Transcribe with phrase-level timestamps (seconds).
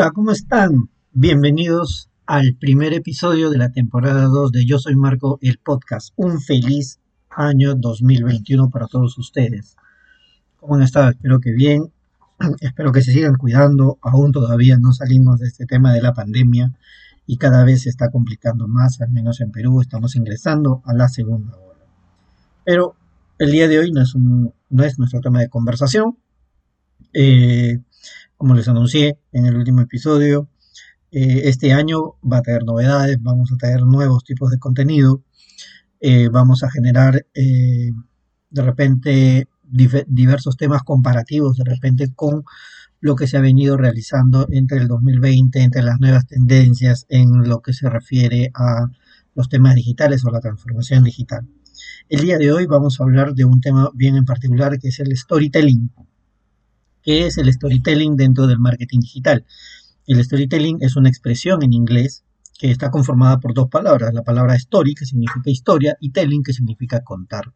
[0.00, 0.88] Hola, ¿cómo están?
[1.12, 6.14] Bienvenidos al primer episodio de la temporada 2 de Yo Soy Marco, el podcast.
[6.16, 9.76] Un feliz año 2021 para todos ustedes.
[10.56, 11.10] ¿Cómo han estado?
[11.10, 11.92] Espero que bien.
[12.60, 13.98] Espero que se sigan cuidando.
[14.00, 16.72] Aún todavía no salimos de este tema de la pandemia
[17.26, 19.82] y cada vez se está complicando más, al menos en Perú.
[19.82, 21.84] Estamos ingresando a la segunda ola.
[22.64, 22.94] Pero
[23.38, 26.16] el día de hoy no es, no es nuestro tema de conversación.
[27.12, 27.80] Eh,
[28.36, 30.48] como les anuncié en el último episodio,
[31.12, 35.22] eh, este año va a tener novedades, vamos a tener nuevos tipos de contenido,
[36.00, 37.90] eh, vamos a generar eh,
[38.50, 42.44] de repente diversos temas comparativos de repente con
[43.00, 47.60] lo que se ha venido realizando entre el 2020, entre las nuevas tendencias en lo
[47.60, 48.86] que se refiere a
[49.34, 51.46] los temas digitales o la transformación digital.
[52.08, 55.00] El día de hoy vamos a hablar de un tema bien en particular que es
[55.00, 55.90] el storytelling.
[57.02, 59.46] ¿Qué es el storytelling dentro del marketing digital?
[60.06, 62.24] El storytelling es una expresión en inglés
[62.58, 66.52] que está conformada por dos palabras, la palabra story, que significa historia, y telling, que
[66.52, 67.54] significa contar.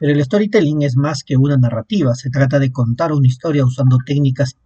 [0.00, 3.98] Pero el storytelling es más que una narrativa, se trata de contar una historia usando
[4.04, 4.56] técnicas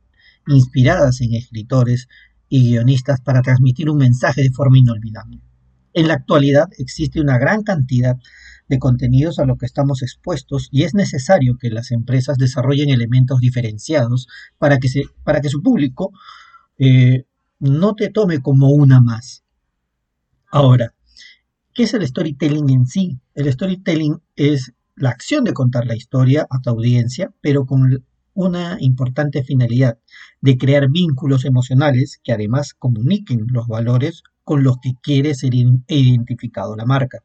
[0.47, 2.09] inspiradas en escritores
[2.49, 5.41] y guionistas para transmitir un mensaje de forma inolvidable.
[5.93, 8.17] En la actualidad existe una gran cantidad
[8.69, 13.41] de contenidos a los que estamos expuestos y es necesario que las empresas desarrollen elementos
[13.41, 16.13] diferenciados para que, se, para que su público
[16.79, 17.25] eh,
[17.59, 19.45] no te tome como una más.
[20.51, 20.95] Ahora,
[21.75, 23.19] ¿qué es el storytelling en sí?
[23.35, 28.05] El storytelling es la acción de contar la historia a tu audiencia, pero con
[28.35, 29.99] una importante finalidad
[30.41, 36.75] de crear vínculos emocionales que además comuniquen los valores con los que quiere ser identificado
[36.75, 37.23] la marca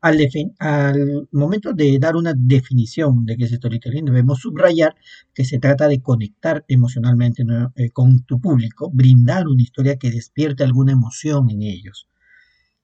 [0.00, 4.94] al, momento de dar una definición de qué es storytelling, debemos subrayar
[5.34, 7.44] que se trata de conectar emocionalmente
[7.76, 12.08] eh, con tu público, brindar una historia que despierte alguna emoción en ellos.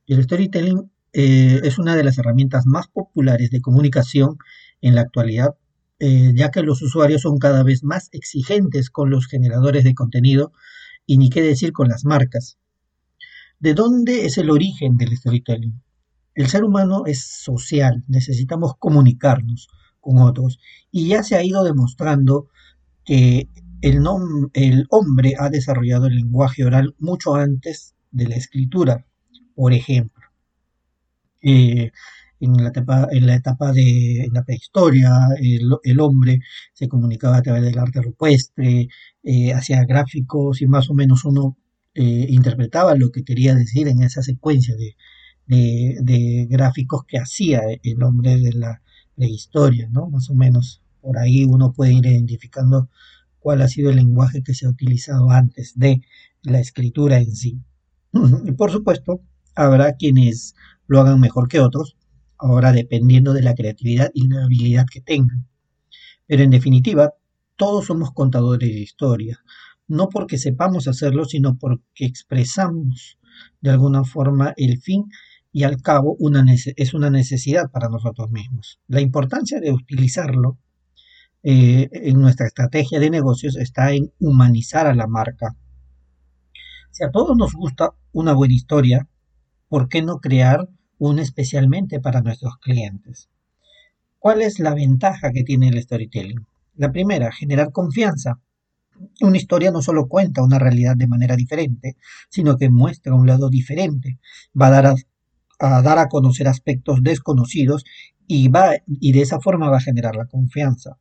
[0.06, 4.36] El storytelling eh, es una de las herramientas más populares de comunicación
[4.80, 5.54] en la actualidad,
[6.00, 10.52] eh, ya que los usuarios son cada vez más exigentes con los generadores de contenido
[11.06, 12.58] y ni qué decir con las marcas.
[13.60, 15.83] ¿De dónde es el origen del storytelling?
[16.34, 19.68] El ser humano es social, necesitamos comunicarnos
[20.00, 20.58] con otros
[20.90, 22.48] y ya se ha ido demostrando
[23.04, 23.48] que
[23.82, 24.02] el,
[24.54, 29.06] el hombre ha desarrollado el lenguaje oral mucho antes de la escritura,
[29.54, 30.24] por ejemplo.
[31.42, 31.92] Eh,
[32.40, 36.40] en, la etapa, en la etapa de la prehistoria, el, hombre
[36.72, 38.88] se comunicaba a través del arte rupestre,
[39.22, 41.56] eh, hacía gráficos y más o menos uno
[41.94, 44.96] eh, interpretaba lo que quería decir en esa secuencia de,
[45.46, 48.82] de, gráficos que hacía el hombre de la
[49.14, 50.08] prehistoria, ¿no?
[50.08, 52.88] Más o menos por ahí uno puede ir identificando
[53.38, 56.02] cuál ha sido el lenguaje que se ha utilizado antes de
[56.42, 57.60] la escritura en sí.
[58.44, 59.20] Y por supuesto,
[59.54, 60.54] habrá quienes
[60.86, 61.96] lo hagan mejor que otros,
[62.38, 65.46] ahora dependiendo de la creatividad y la habilidad que tengan.
[66.26, 67.14] Pero en definitiva,
[67.56, 69.40] todos somos contadores de historia,
[69.86, 73.18] no porque sepamos hacerlo, sino porque expresamos
[73.60, 75.04] de alguna forma el fin
[75.54, 76.18] y al cabo
[76.76, 78.80] es una necesidad para nosotros mismos.
[78.88, 80.58] La importancia de utilizarlo
[81.44, 85.54] eh, en nuestra estrategia de negocios está en humanizar a la marca.
[86.90, 89.08] Si a todos nos gusta una buena historia,
[89.68, 93.28] ¿por qué no crear una especialmente para nuestros clientes?
[94.18, 96.44] ¿Cuál es la ventaja que tiene el storytelling?
[96.74, 98.40] La primera, generar confianza.
[99.20, 101.96] Una historia no solo cuenta una realidad de manera diferente,
[102.28, 104.18] sino que muestra un lado diferente.
[104.60, 104.94] Va a dar
[105.72, 107.84] a dar a conocer aspectos desconocidos
[108.26, 110.98] y, va, y de esa forma va a generar la confianza.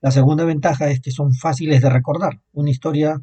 [0.00, 2.40] La segunda ventaja es que son fáciles de recordar.
[2.52, 3.20] Una historia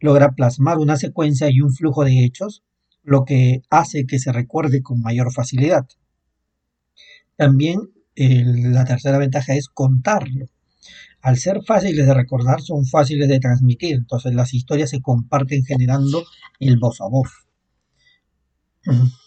[0.00, 2.62] logra plasmar una secuencia y un flujo de hechos,
[3.02, 5.86] lo que hace que se recuerde con mayor facilidad.
[7.36, 7.80] También
[8.16, 10.46] la tercera ventaja es contarlo.
[11.20, 16.22] Al ser fáciles de recordar, son fáciles de transmitir, entonces las historias se comparten generando
[16.60, 17.30] el voz a voz.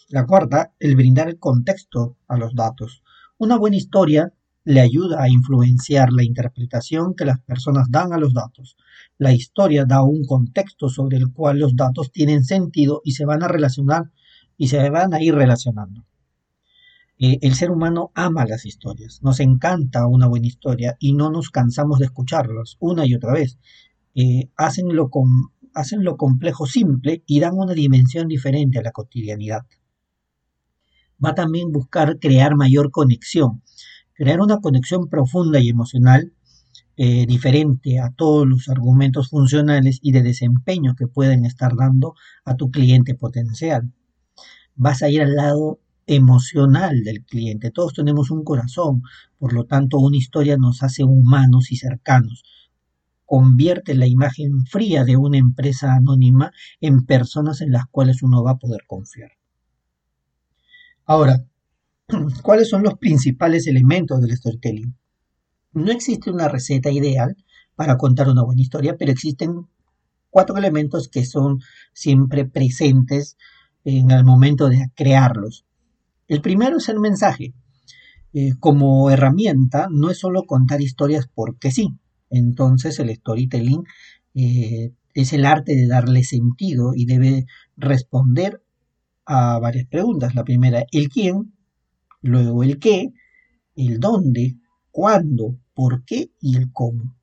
[0.10, 3.04] La cuarta, el brindar el contexto a los datos.
[3.38, 4.32] Una buena historia
[4.64, 8.78] le ayuda a influenciar la interpretación que las personas dan a los datos.
[9.18, 13.44] La historia da un contexto sobre el cual los datos tienen sentido y se van
[13.44, 14.10] a relacionar
[14.56, 16.06] y se van a ir relacionando.
[17.20, 21.50] Eh, el ser humano ama las historias, nos encanta una buena historia y no nos
[21.50, 23.58] cansamos de escucharlos una y otra vez.
[24.16, 25.10] Eh, hacen, lo
[25.74, 29.64] hacen lo complejo simple y dan una dimensión diferente a la cotidianidad
[31.24, 33.62] va también buscar crear mayor conexión,
[34.14, 36.34] crear una conexión profunda y emocional
[37.00, 42.56] eh, diferente a todos los argumentos funcionales y de desempeño que pueden estar dando a
[42.56, 43.92] tu cliente potencial.
[44.76, 47.70] Vas a ir al lado emocional del cliente.
[47.70, 49.04] Todos tenemos un corazón,
[49.38, 52.44] por lo tanto una historia nos hace humanos y cercanos.
[53.26, 58.52] Convierte la imagen fría de una empresa anónima en personas en las cuales uno va
[58.52, 59.37] a poder confiar.
[61.10, 61.46] Ahora,
[62.44, 64.94] ¿cuáles son los principales elementos del storytelling?
[65.72, 67.38] No existe una receta ideal
[67.76, 69.68] para contar una buena historia, pero existen
[70.30, 71.62] cuatro elementos que son
[71.94, 73.38] siempre presentes
[73.86, 75.66] en el momento de crearlos.
[76.28, 77.54] El primero es el mensaje.
[78.34, 81.98] Eh, como herramienta, no es solo contar historias porque sí.
[82.30, 83.86] Entonces el storytelling
[84.34, 87.46] eh, es el arte de darle sentido y debe
[87.78, 88.62] responder
[89.28, 90.34] a varias preguntas.
[90.34, 91.54] La primera, el quién,
[92.22, 93.14] luego el qué,
[93.76, 94.56] el dónde,
[94.90, 97.14] cuándo, por qué y el cómo.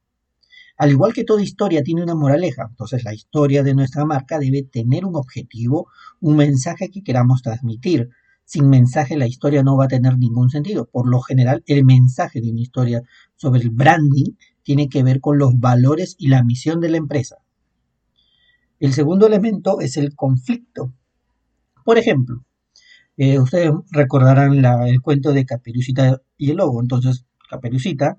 [0.77, 4.63] Al igual que toda historia tiene una moraleja, entonces la historia de nuestra marca debe
[4.63, 5.89] tener un objetivo,
[6.21, 8.11] un mensaje que queramos transmitir,
[8.45, 10.87] sin mensaje la historia no va a tener ningún sentido.
[10.87, 13.03] Por lo general, el mensaje de una historia
[13.37, 17.37] sobre el branding tiene que ver con los valores y la misión de la empresa.
[18.81, 20.93] El segundo elemento es el conflicto.
[21.85, 22.43] Por ejemplo,
[23.17, 26.81] eh, ustedes recordarán el cuento de Caperucita y el lobo.
[26.83, 28.19] Entonces, Caperucita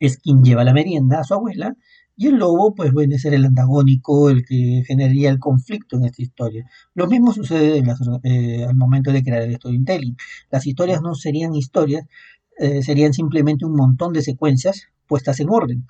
[0.00, 1.76] es quien lleva la merienda a su abuela
[2.16, 6.22] y el lobo, pues, puede ser el antagónico, el que generaría el conflicto en esta
[6.22, 6.66] historia.
[6.94, 7.82] Lo mismo sucede
[8.24, 10.16] eh, al momento de crear el storytelling.
[10.50, 12.04] Las historias no serían historias,
[12.58, 15.86] eh, serían simplemente un montón de secuencias puestas en orden.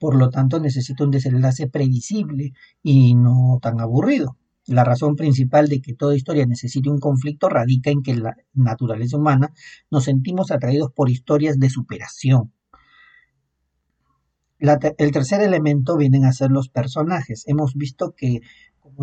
[0.00, 4.36] Por lo tanto, necesita un desenlace previsible y no tan aburrido.
[4.68, 9.16] La razón principal de que toda historia necesite un conflicto radica en que la naturaleza
[9.16, 9.54] humana
[9.90, 12.52] nos sentimos atraídos por historias de superación,
[14.58, 17.44] el tercer elemento vienen a ser los personajes.
[17.46, 18.40] Hemos visto que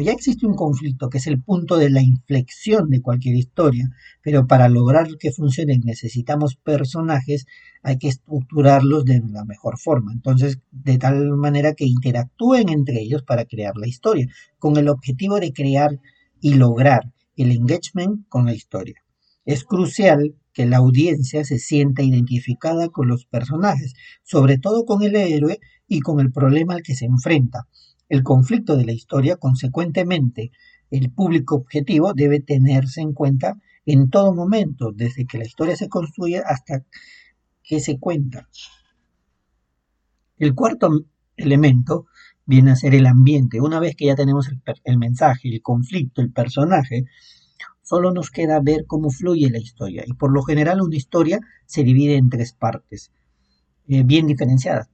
[0.02, 3.90] ya existe un conflicto que es el punto de la inflexión de cualquier historia,
[4.22, 7.46] pero para lograr que funcionen necesitamos personajes,
[7.82, 10.12] hay que estructurarlos de la mejor forma.
[10.12, 14.28] Entonces, de tal manera que interactúen entre ellos para crear la historia,
[14.60, 16.00] con el objetivo de crear
[16.42, 19.02] y lograr el engagement con la historia.
[19.46, 23.94] Es crucial que la audiencia se sienta identificada con los personajes,
[24.24, 27.68] sobre todo con el héroe y con el problema al que se enfrenta.
[28.10, 30.52] El conflicto de la historia, consecuentemente,
[30.92, 33.56] el público objetivo debe tenerse en cuenta
[33.86, 36.84] en todo momento, desde que la historia se construye hasta
[37.64, 38.48] que se cuenta.
[40.38, 40.90] El cuarto
[41.36, 42.06] elemento
[42.46, 43.62] viene a ser el ambiente.
[43.62, 47.06] Una vez que ya tenemos el, el mensaje, el conflicto, el personaje,
[47.86, 51.84] Solo nos queda ver cómo fluye la historia y por lo general una historia se
[51.84, 53.12] divide en tres partes
[53.88, 54.90] eh, bien diferenciadas.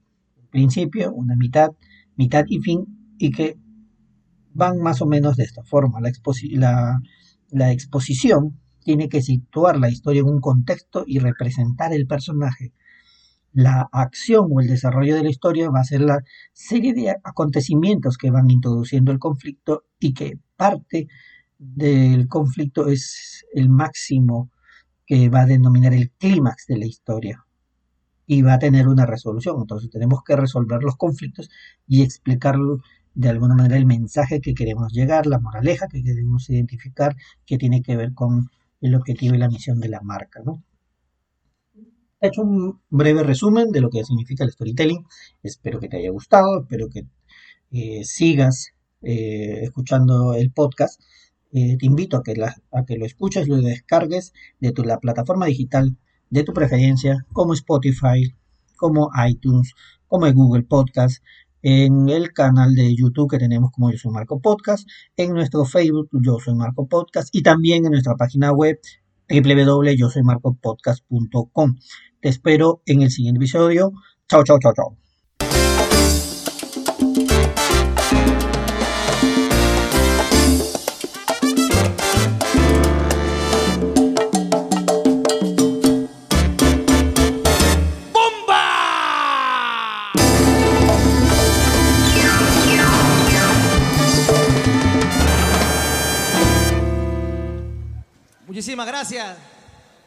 [0.49, 1.69] Principio, una mitad,
[2.17, 3.55] mitad y fin y que
[4.51, 5.99] van más o menos de esta forma.
[6.01, 6.99] La,
[7.51, 12.73] la exposición tiene que situar la historia en un contexto y representar el personaje.
[13.53, 18.17] La acción o el desarrollo de la historia va a ser la serie de acontecimientos
[18.17, 21.07] que van introduciendo el conflicto y que parte
[21.59, 24.49] del conflicto es el máximo
[25.05, 27.45] que va a denominar el clímax de la historia
[28.25, 29.57] y va a tener una resolución.
[29.59, 31.49] Entonces tenemos que resolver los conflictos
[31.85, 32.55] y explicar
[33.13, 37.15] de alguna manera el mensaje que queremos llegar, la moraleja que queremos identificar,
[37.45, 38.49] que tiene que ver con
[38.81, 40.41] el objetivo y la misión de la marca.
[40.43, 40.63] ¿no?
[42.19, 45.05] He hecho un breve resumen de lo que significa el storytelling.
[45.43, 47.05] Espero que te haya gustado, espero que
[47.71, 51.01] eh, sigas eh, escuchando el podcast
[51.53, 52.33] eh, te invito a que,
[52.71, 55.97] a que lo escuches, lo descargues de tu, la plataforma digital
[56.29, 58.33] de tu preferencia, como Spotify,
[58.77, 59.73] como iTunes,
[60.07, 61.21] como Google Podcast,
[61.61, 66.09] en el canal de YouTube que tenemos como Yo Soy Marco Podcast, en nuestro Facebook
[66.11, 68.79] Yo Soy Marco Podcast y también en nuestra página web
[69.29, 71.75] www.yosoymarcopodcast.com.
[72.19, 73.93] Te espero en el siguiente episodio.
[74.27, 75.00] Chao, chao, chao, chao.
[99.01, 99.50] Gracias.